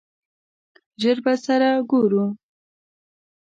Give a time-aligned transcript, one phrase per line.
[1.01, 2.25] ژر به سره ګورو!